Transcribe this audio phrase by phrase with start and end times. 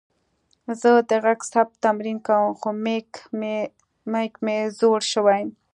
[0.81, 2.69] زه د غږ ثبت تمرین کوم، خو
[4.19, 5.39] میک مې زوړ شوې.